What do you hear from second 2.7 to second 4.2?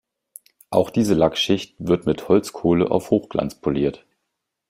auf Hochglanz poliert.